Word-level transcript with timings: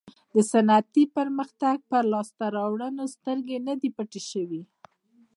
د 0.33 0.35
صنعتي 0.51 1.03
پرمختګ 1.17 1.77
پر 1.91 2.03
لاسته 2.13 2.45
راوړنو 2.57 3.03
سترګې 3.15 3.57
نه 3.67 3.73
دي 3.81 3.89
پټې 3.97 4.21
شوې. 4.31 4.61